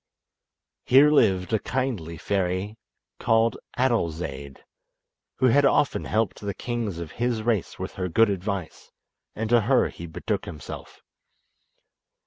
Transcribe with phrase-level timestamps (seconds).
[0.83, 2.75] Here lived a kindly fairy
[3.19, 4.65] called Adolzaide,
[5.35, 8.89] who had often helped the kings of his race with her good advice,
[9.35, 11.03] and to her he betook himself.